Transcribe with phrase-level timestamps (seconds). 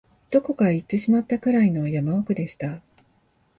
[0.31, 2.81] どこかへ行ってしまったくらいの山奥でした